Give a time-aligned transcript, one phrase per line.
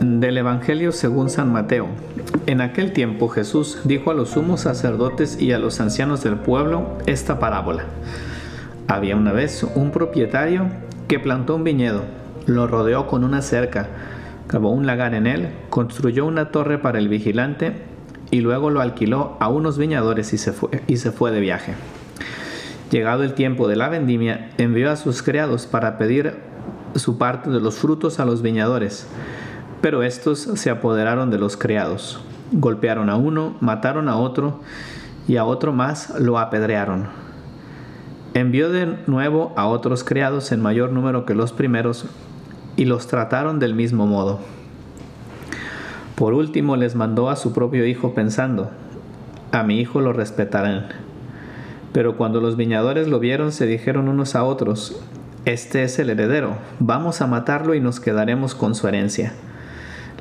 [0.00, 1.86] Del Evangelio según San Mateo.
[2.46, 6.96] En aquel tiempo Jesús dijo a los sumos sacerdotes y a los ancianos del pueblo
[7.04, 7.84] esta parábola.
[8.88, 10.68] Había una vez un propietario
[11.06, 12.04] que plantó un viñedo,
[12.46, 13.88] lo rodeó con una cerca,
[14.46, 17.74] cavó un lagar en él, construyó una torre para el vigilante
[18.30, 21.74] y luego lo alquiló a unos viñadores y se fue, y se fue de viaje.
[22.90, 26.36] Llegado el tiempo de la vendimia, envió a sus criados para pedir
[26.94, 29.06] su parte de los frutos a los viñadores
[29.80, 32.20] pero estos se apoderaron de los criados,
[32.52, 34.60] golpearon a uno, mataron a otro,
[35.26, 37.08] y a otro más lo apedrearon.
[38.34, 42.06] Envió de nuevo a otros criados en mayor número que los primeros,
[42.76, 44.40] y los trataron del mismo modo.
[46.14, 48.70] Por último les mandó a su propio hijo pensando,
[49.52, 50.88] a mi hijo lo respetarán.
[51.92, 55.00] Pero cuando los viñadores lo vieron, se dijeron unos a otros,
[55.44, 59.32] este es el heredero, vamos a matarlo y nos quedaremos con su herencia.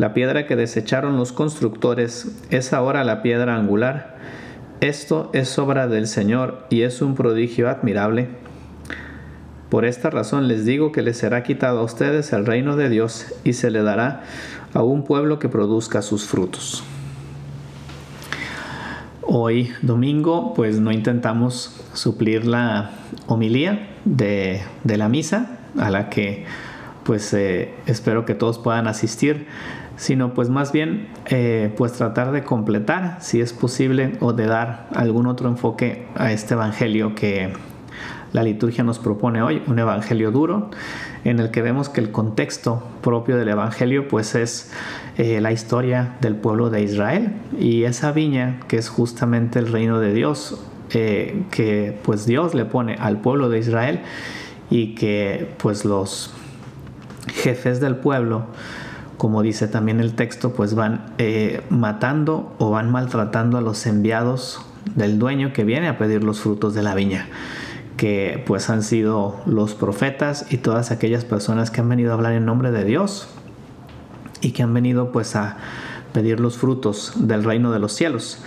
[0.00, 4.16] La piedra que desecharon los constructores es ahora la piedra angular.
[4.80, 8.28] Esto es obra del Señor y es un prodigio admirable.
[9.68, 13.26] Por esta razón les digo que les será quitado a ustedes el reino de Dios
[13.44, 14.22] y se le dará
[14.72, 16.82] a un pueblo que produzca sus frutos.
[19.20, 22.92] Hoy domingo pues no intentamos suplir la
[23.26, 26.46] homilía de, la misa a la que
[27.04, 29.46] pues eh, espero que todos puedan asistir
[29.96, 34.88] sino pues más bien eh, pues tratar de completar si es posible o de dar
[34.94, 37.52] algún otro enfoque a este evangelio que
[38.32, 40.70] la liturgia nos propone hoy, un evangelio duro
[41.24, 44.72] en el que vemos que el contexto propio del evangelio pues es
[45.18, 50.00] eh, la historia del pueblo de Israel y esa viña que es justamente el reino
[50.00, 50.58] de Dios
[50.88, 54.00] que pues Dios le pone al pueblo de Israel
[54.70, 56.34] y que pues los
[57.30, 58.46] jefes del pueblo
[59.20, 64.62] como dice también el texto, pues van eh, matando o van maltratando a los enviados
[64.94, 67.26] del dueño que viene a pedir los frutos de la viña,
[67.98, 72.32] que pues han sido los profetas y todas aquellas personas que han venido a hablar
[72.32, 73.28] en nombre de Dios
[74.40, 75.58] y que han venido pues a
[76.14, 78.42] pedir los frutos del reino de los cielos.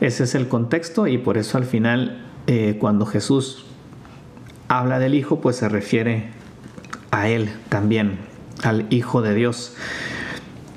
[0.00, 3.66] Ese es el contexto y por eso al final eh, cuando Jesús
[4.68, 6.43] habla del Hijo pues se refiere
[7.14, 8.18] a Él también
[8.62, 9.76] al Hijo de Dios.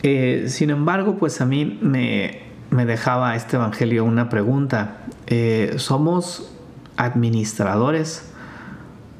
[0.04, 5.00] Eh, sin embargo, pues a mí me, dejaba este Evangelio una pregunta.
[5.26, 6.54] Eh, ¿Somos
[6.96, 8.32] administradores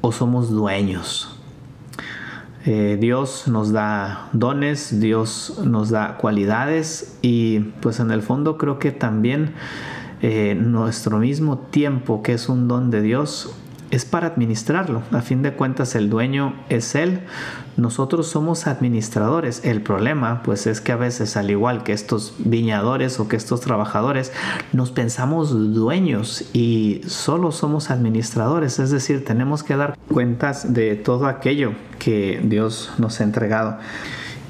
[0.00, 1.34] o somos dueños?
[2.64, 8.78] Eh, Dios nos da dones, Dios nos da cualidades y pues en el fondo creo
[8.78, 9.54] que también
[10.20, 13.54] nuestro mismo tiempo, que es un don de Dios,
[13.90, 15.02] es para administrarlo.
[15.12, 17.20] A fin de cuentas el dueño es él.
[17.76, 19.64] Nosotros somos administradores.
[19.64, 23.60] El problema pues es que a veces al igual que estos viñadores o que estos
[23.60, 24.32] trabajadores
[24.72, 28.78] nos pensamos dueños y solo somos administradores.
[28.78, 33.78] Es decir, tenemos que dar cuentas de todo aquello que Dios nos ha entregado.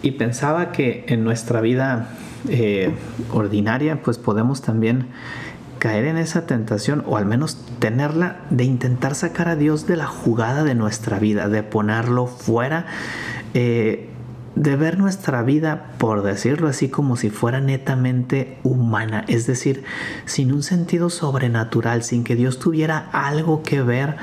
[0.03, 2.11] Y pensaba que en nuestra vida
[2.49, 2.95] eh,
[3.33, 5.09] ordinaria pues podemos también
[5.79, 10.07] caer en esa tentación o al menos tenerla de intentar sacar a Dios de la
[10.07, 12.87] jugada de nuestra vida, de ponerlo fuera,
[13.55, 14.09] eh,
[14.55, 19.85] de ver nuestra vida, por decirlo así, como si fuera netamente humana, es decir,
[20.25, 24.17] sin un sentido sobrenatural, sin que Dios tuviera algo que ver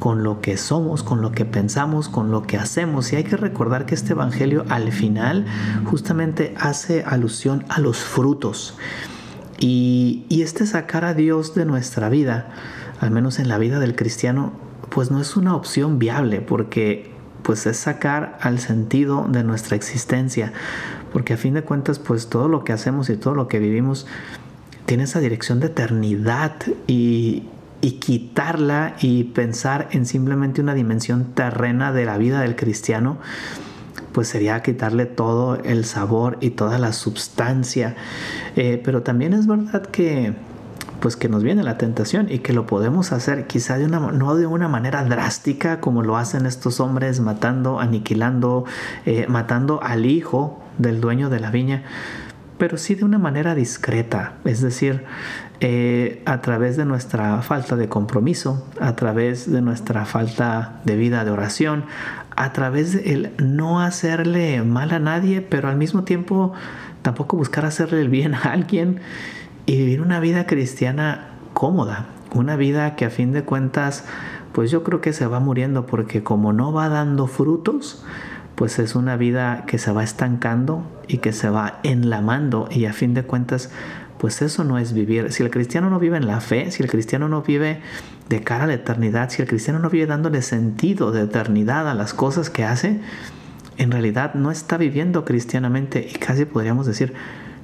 [0.00, 3.12] con lo que somos, con lo que pensamos, con lo que hacemos.
[3.12, 5.46] Y hay que recordar que este Evangelio al final
[5.84, 8.76] justamente hace alusión a los frutos.
[9.58, 12.48] Y, este sacar a Dios de nuestra vida,
[13.00, 14.52] al menos en la vida del cristiano,
[14.90, 17.10] pues no es una opción viable porque
[17.42, 20.52] pues es sacar al sentido de nuestra existencia,
[21.12, 24.06] porque a fin de cuentas pues todo lo que hacemos y todo lo que vivimos
[24.84, 26.54] tiene esa dirección de eternidad
[26.86, 27.44] y,
[27.80, 33.18] y quitarla y pensar en simplemente una dimensión terrena de la vida del cristiano,
[34.12, 37.96] pues sería quitarle todo el sabor y toda la substancia.
[38.56, 40.34] Eh, pero también es verdad que
[41.00, 44.34] pues que nos viene la tentación y que lo podemos hacer quizá de una no
[44.34, 48.64] de una manera drástica como lo hacen estos hombres matando aniquilando
[49.04, 51.84] eh, matando al hijo del dueño de la viña
[52.58, 55.04] pero sí de una manera discreta, es decir,
[55.60, 61.24] eh, a través de nuestra falta de compromiso, a través de nuestra falta de vida
[61.24, 61.84] de oración,
[62.36, 66.52] a través de el no hacerle mal a nadie, pero al mismo tiempo
[67.02, 69.00] tampoco buscar hacerle el bien a alguien
[69.64, 74.04] y vivir una vida cristiana cómoda, una vida que a fin de cuentas,
[74.52, 78.04] pues yo creo que se va muriendo porque como no va dando frutos,
[78.54, 82.92] pues es una vida que se va estancando y que se va enlamando y a
[82.92, 83.70] fin de cuentas
[84.18, 85.32] pues eso no es vivir.
[85.32, 87.80] Si el cristiano no vive en la fe, si el cristiano no vive
[88.28, 91.94] de cara a la eternidad, si el cristiano no vive dándole sentido de eternidad a
[91.94, 93.00] las cosas que hace,
[93.78, 97.14] en realidad no está viviendo cristianamente y casi podríamos decir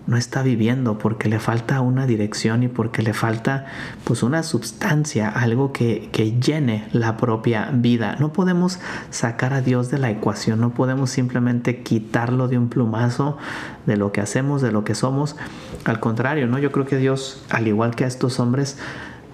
[0.06, 3.67] no está viviendo porque le falta una dirección y porque le falta
[4.05, 8.17] pues una sustancia, algo que, que, llene la propia vida.
[8.19, 8.81] No podemos
[9.11, 13.38] sacar a Dios de la ecuación, no podemos simplemente quitarlo de un plumazo
[13.87, 15.37] de lo que hacemos, de lo que somos.
[15.85, 16.59] Al contrario, ¿no?
[16.59, 18.79] Yo creo que Dios, al igual que a estos hombres,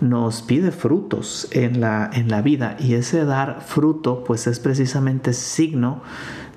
[0.00, 5.32] nos pide frutos en la, en la vida y ese dar fruto pues es precisamente
[5.32, 6.02] signo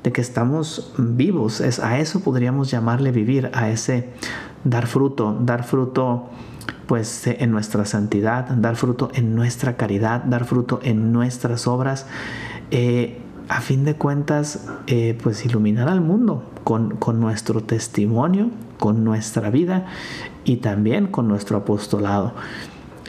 [0.03, 1.61] de que estamos vivos.
[1.61, 4.09] Es, a eso podríamos llamarle vivir, a ese
[4.63, 6.29] dar fruto, dar fruto
[6.87, 12.05] pues en nuestra santidad, dar fruto en nuestra caridad, dar fruto en nuestras obras.
[12.71, 18.49] Eh, a fin de cuentas, eh, pues iluminar al mundo con, con, nuestro testimonio,
[18.79, 19.87] con nuestra vida
[20.45, 22.33] y también con nuestro apostolado.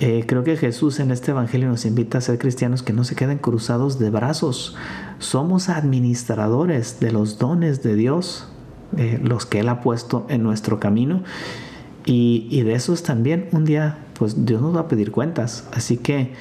[0.05, 3.15] Eh, creo que Jesús en este Evangelio nos invita a ser cristianos que no se
[3.15, 4.75] queden cruzados de brazos.
[5.21, 8.49] Somos administradores de los dones de Dios,
[9.23, 11.23] los que Él ha puesto en nuestro camino.
[12.05, 15.69] Y, y, de esos también un día, pues Dios nos va a pedir cuentas.
[15.73, 16.33] Así que,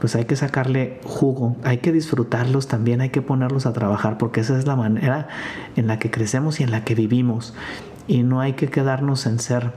[0.00, 4.40] pues hay que sacarle jugo, hay que disfrutarlos también, hay que ponerlos a trabajar, porque
[4.40, 5.26] esa es la manera
[5.74, 7.54] en la que crecemos y en la que vivimos.
[8.06, 9.72] Y no hay que quedarnos en ser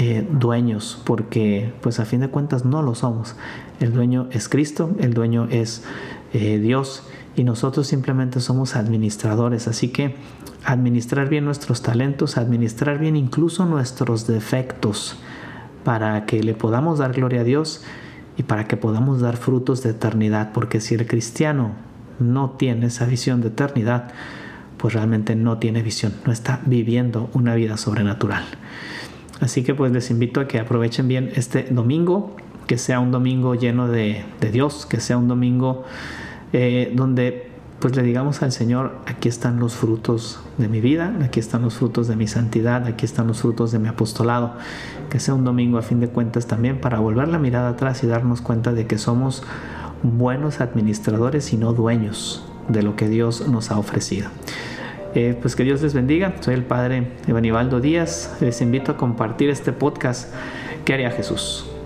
[0.00, 3.34] eh, dueños, porque pues a fin de cuentas no lo somos.
[3.80, 5.82] El dueño es Cristo, el dueño es
[6.32, 7.02] eh, Dios
[7.34, 9.66] y nosotros simplemente somos administradores.
[9.66, 10.14] Así que
[10.64, 15.16] administrar bien nuestros talentos, administrar bien incluso nuestros defectos
[15.82, 17.82] para que le podamos dar gloria a Dios
[18.36, 21.72] y para que podamos dar frutos de eternidad, porque si el cristiano
[22.20, 24.12] no tiene esa visión de eternidad,
[24.76, 28.44] pues realmente no tiene visión, no está viviendo una vida sobrenatural.
[29.40, 32.36] Así que pues les invito a que aprovechen bien este domingo,
[32.66, 35.84] que sea un domingo lleno de, Dios, que sea un domingo
[36.52, 37.48] eh, donde
[37.78, 41.74] pues le digamos al Señor, aquí están los frutos de mi vida, aquí están los
[41.74, 44.54] frutos de mi santidad, aquí están los frutos de mi apostolado.
[45.10, 48.08] Que sea un domingo a fin de cuentas también para volver la mirada atrás y
[48.08, 49.44] darnos cuenta de que somos
[50.02, 54.28] buenos administradores y no dueños de lo que Dios nos ha ofrecido.
[55.20, 56.34] Eh, pues que Dios les bendiga.
[56.38, 58.36] Soy el Padre Evanibaldo Díaz.
[58.40, 60.32] Les invito a compartir este podcast.
[60.84, 61.77] ¿Qué haría Jesús?